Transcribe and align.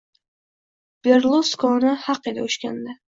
Berluskoni 1.07 1.91
haq 2.07 2.31
edi 2.33 2.45
o‘shanda. 2.49 2.97